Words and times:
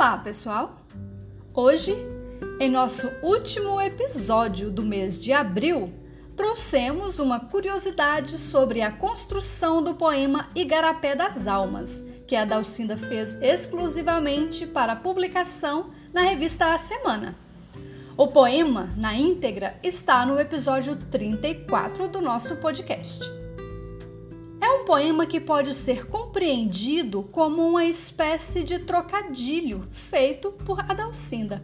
Olá, 0.00 0.16
pessoal! 0.16 0.76
Hoje, 1.52 1.94
em 2.58 2.70
nosso 2.70 3.06
último 3.22 3.78
episódio 3.78 4.70
do 4.70 4.82
mês 4.82 5.20
de 5.20 5.30
abril, 5.30 5.92
trouxemos 6.34 7.18
uma 7.18 7.38
curiosidade 7.38 8.38
sobre 8.38 8.80
a 8.80 8.90
construção 8.90 9.82
do 9.82 9.94
poema 9.94 10.48
Igarapé 10.56 11.14
das 11.14 11.46
Almas, 11.46 12.02
que 12.26 12.34
a 12.34 12.46
Dalcinda 12.46 12.96
fez 12.96 13.36
exclusivamente 13.42 14.66
para 14.66 14.96
publicação 14.96 15.90
na 16.14 16.22
revista 16.22 16.72
A 16.72 16.78
Semana. 16.78 17.36
O 18.16 18.26
poema, 18.26 18.88
na 18.96 19.14
íntegra, 19.14 19.78
está 19.82 20.24
no 20.24 20.40
episódio 20.40 20.96
34 20.96 22.08
do 22.08 22.22
nosso 22.22 22.56
podcast. 22.56 23.20
Poema 24.90 25.24
que 25.24 25.38
pode 25.38 25.72
ser 25.72 26.08
compreendido 26.08 27.22
como 27.22 27.62
uma 27.62 27.84
espécie 27.84 28.64
de 28.64 28.80
trocadilho 28.80 29.86
feito 29.92 30.50
por 30.50 30.80
Adalcinda. 30.80 31.62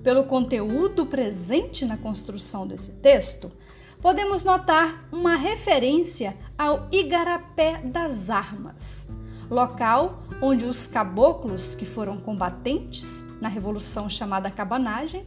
Pelo 0.00 0.22
conteúdo 0.22 1.04
presente 1.04 1.84
na 1.84 1.96
construção 1.96 2.68
desse 2.68 2.92
texto, 2.92 3.50
podemos 4.00 4.44
notar 4.44 5.08
uma 5.10 5.34
referência 5.34 6.36
ao 6.56 6.86
Igarapé 6.92 7.78
das 7.78 8.30
Armas, 8.30 9.08
local 9.50 10.22
onde 10.40 10.66
os 10.66 10.86
caboclos 10.86 11.74
que 11.74 11.84
foram 11.84 12.16
combatentes 12.16 13.24
na 13.40 13.48
revolução 13.48 14.08
chamada 14.08 14.52
cabanagem 14.52 15.26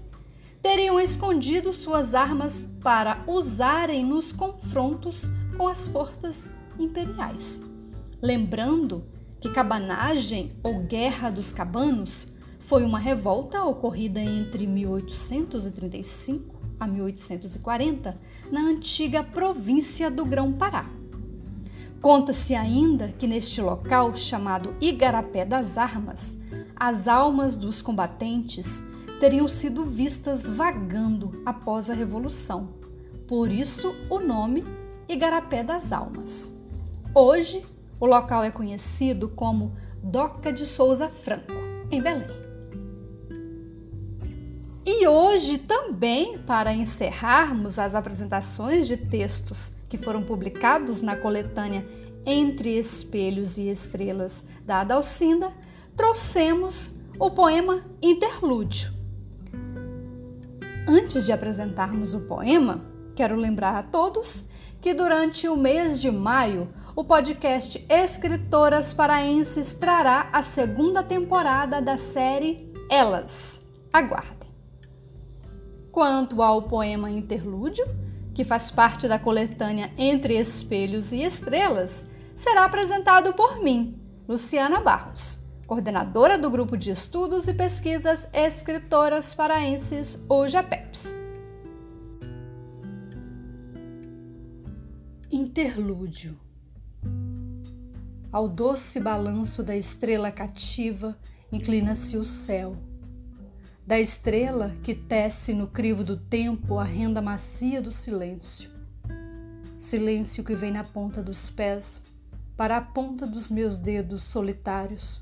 teriam 0.62 0.98
escondido 0.98 1.74
suas 1.74 2.16
armas 2.16 2.66
para 2.82 3.26
usarem 3.28 4.06
nos 4.06 4.32
confrontos 4.32 5.30
com 5.58 5.68
as 5.68 5.86
forças 5.90 6.54
imperiais. 6.80 7.62
Lembrando 8.22 9.04
que 9.40 9.50
cabanagem 9.50 10.52
ou 10.64 10.80
Guerra 10.84 11.30
dos 11.30 11.52
Cabanos 11.52 12.34
foi 12.60 12.84
uma 12.84 13.00
revolta 13.00 13.64
ocorrida 13.64 14.22
entre 14.22 14.66
1835 14.66 16.56
a 16.80 16.88
1840 16.88 18.18
na 18.52 18.62
antiga 18.62 19.24
província 19.24 20.10
do 20.10 20.26
Grão-Pará. 20.26 20.90
Conta-se 22.02 22.56
ainda 22.56 23.10
que 23.18 23.28
neste 23.28 23.62
local, 23.62 24.16
chamado 24.16 24.76
Igarapé 24.82 25.46
das 25.46 25.78
Armas, 25.78 26.34
as 26.76 27.08
almas 27.08 27.56
dos 27.56 27.82
combatentes 27.82 28.82
teriam 29.20 29.48
sido 29.48 29.86
vistas 29.86 30.48
vagando 30.50 31.42
após 31.46 31.90
a 31.90 31.94
Revolução. 31.94 32.74
Por 33.28 33.52
isso, 33.52 33.96
o 34.10 34.20
nome 34.20 34.66
Igarapé 35.08 35.64
das 35.64 35.92
Almas. 35.92 36.52
Hoje, 37.16 37.64
o 38.00 38.08
local 38.08 38.44
é 38.44 38.50
conhecido 38.50 39.30
como 39.30 39.76
Doca 40.02 40.52
de 40.52 40.66
Souza 40.66 41.10
Franco, 41.10 41.54
em 41.92 42.02
Belém. 42.02 42.26
E 44.84 45.08
hoje 45.08 45.60
também, 45.60 46.40
para 46.40 46.74
encerrarmos 46.74 47.78
as 47.78 47.94
apresentações 47.94 48.88
de 48.88 48.98
textos 48.98 49.74
que 49.88 49.96
foram 49.96 50.24
publicados 50.24 51.04
na 51.04 51.16
coletânea 51.16 51.86
Entre 52.26 52.80
Espelhos 52.80 53.60
e 53.60 53.70
Estrelas 53.70 54.44
da 54.66 54.82
Adalcinda, 54.82 55.52
trouxemos 55.96 56.96
o 57.20 57.30
poema 57.30 57.86
Interlúdio. 58.02 58.92
Antes 60.88 61.28
de 61.28 61.32
apresentarmos 61.32 62.16
o 62.16 62.22
poema, 62.22 62.84
quero 63.16 63.36
lembrar 63.36 63.76
a 63.76 63.84
todos 63.84 64.46
que 64.82 64.96
durante 64.96 65.48
o 65.48 65.56
mês 65.56 66.02
de 66.02 66.10
maio 66.10 66.68
o 66.96 67.04
podcast 67.04 67.84
Escritoras 67.90 68.94
Paraenses 68.94 69.74
trará 69.74 70.30
a 70.32 70.44
segunda 70.44 71.02
temporada 71.02 71.82
da 71.82 71.98
série 71.98 72.72
Elas. 72.90 73.64
Aguardem. 73.92 74.52
Quanto 75.92 76.42
ao 76.42 76.64
poema 76.64 77.10
Interlúdio, 77.10 77.86
que 78.34 78.44
faz 78.44 78.70
parte 78.70 79.08
da 79.08 79.18
coletânea 79.18 79.92
Entre 79.98 80.36
Espelhos 80.36 81.12
e 81.12 81.24
Estrelas, 81.24 82.06
será 82.36 82.66
apresentado 82.66 83.34
por 83.34 83.60
mim, 83.60 84.00
Luciana 84.28 84.80
Barros, 84.80 85.40
coordenadora 85.66 86.38
do 86.38 86.50
grupo 86.50 86.78
de 86.78 86.92
estudos 86.92 87.48
e 87.48 87.54
pesquisas 87.54 88.28
Escritoras 88.34 89.34
Paraenses, 89.34 90.24
o 90.30 90.48
JAPEPS. 90.48 91.16
Interlúdio 95.32 96.38
ao 98.34 98.50
doce 98.50 99.00
balanço 99.00 99.62
da 99.62 99.78
estrela 99.78 100.32
cativa, 100.32 101.16
inclina-se 101.52 102.18
o 102.18 102.26
céu. 102.26 102.76
Da 103.86 104.00
estrela 104.00 104.74
que 104.82 104.96
tece 104.96 105.54
no 105.54 105.68
crivo 105.68 106.04
do 106.04 106.18
tempo 106.18 106.80
a 106.80 106.84
renda 106.84 107.22
macia 107.22 107.80
do 107.80 107.92
silêncio. 107.92 108.72
Silêncio 109.78 110.44
que 110.44 110.56
vem 110.56 110.72
na 110.72 110.84
ponta 110.84 111.22
dos 111.22 111.52
pés, 111.52 112.06
para 112.58 112.78
a 112.78 112.82
ponta 112.82 113.28
dos 113.28 113.52
meus 113.52 113.78
dedos 113.78 114.24
solitários. 114.24 115.22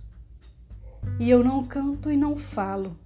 E 1.20 1.30
eu 1.30 1.44
não 1.44 1.66
canto 1.66 2.10
e 2.10 2.16
não 2.16 2.38
falo, 2.38 2.98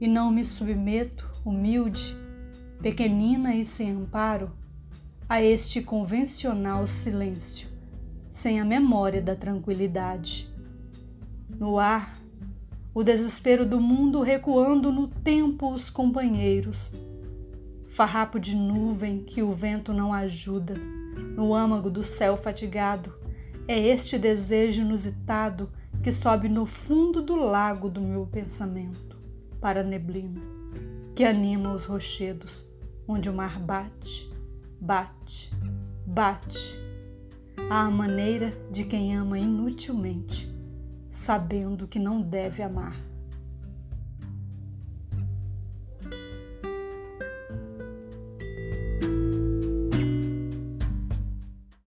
e 0.00 0.08
não 0.08 0.32
me 0.32 0.44
submeto, 0.44 1.30
humilde, 1.44 2.16
pequenina 2.80 3.54
e 3.54 3.64
sem 3.64 3.92
amparo, 3.92 4.50
a 5.28 5.40
este 5.40 5.80
convencional 5.80 6.88
silêncio 6.88 7.71
sem 8.32 8.58
a 8.58 8.64
memória 8.64 9.20
da 9.20 9.36
tranquilidade. 9.36 10.50
No 11.58 11.78
ar, 11.78 12.18
o 12.94 13.04
desespero 13.04 13.64
do 13.66 13.80
mundo 13.80 14.22
recuando 14.22 14.90
no 14.90 15.06
tempo 15.06 15.70
os 15.70 15.90
companheiros. 15.90 16.90
Farrapo 17.88 18.40
de 18.40 18.56
nuvem 18.56 19.22
que 19.22 19.42
o 19.42 19.52
vento 19.52 19.92
não 19.92 20.14
ajuda, 20.14 20.74
no 21.36 21.54
âmago 21.54 21.90
do 21.90 22.02
céu 22.02 22.36
fatigado, 22.36 23.12
é 23.68 23.78
este 23.78 24.18
desejo 24.18 24.80
inusitado 24.80 25.70
que 26.02 26.10
sobe 26.10 26.48
no 26.48 26.66
fundo 26.66 27.22
do 27.22 27.36
lago 27.36 27.88
do 27.88 28.00
meu 28.00 28.26
pensamento, 28.26 29.16
para 29.60 29.80
a 29.80 29.84
neblina, 29.84 30.40
que 31.14 31.22
anima 31.22 31.72
os 31.72 31.84
rochedos, 31.84 32.66
onde 33.06 33.28
o 33.28 33.32
mar 33.32 33.60
bate, 33.60 34.32
bate, 34.80 35.50
bate 36.06 36.81
à 37.70 37.90
maneira 37.90 38.52
de 38.70 38.84
quem 38.84 39.16
ama 39.16 39.38
inutilmente, 39.38 40.48
sabendo 41.10 41.86
que 41.88 41.98
não 41.98 42.20
deve 42.20 42.62
amar. 42.62 43.11